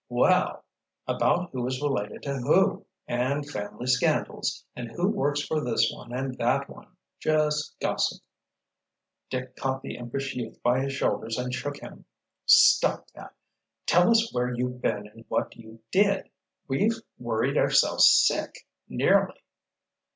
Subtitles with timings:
[0.09, 6.11] "Well—about who is related to who, and family scandals, and who works for this one
[6.11, 8.23] and that one—just 'gossip'."
[9.29, 12.05] Dick caught the impish youth by his shoulders and shook him.
[12.47, 13.35] "Stop that!
[13.85, 16.31] Tell us where you've been and what you did?
[16.67, 19.43] We've worried ourselves sick, nearly."